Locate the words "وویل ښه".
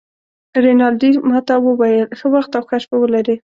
1.65-2.27